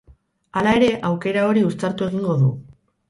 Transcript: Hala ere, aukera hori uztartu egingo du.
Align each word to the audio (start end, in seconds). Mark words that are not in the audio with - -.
Hala 0.61 0.71
ere, 0.77 0.87
aukera 1.09 1.43
hori 1.49 1.63
uztartu 1.67 2.09
egingo 2.09 2.39
du. 2.45 2.49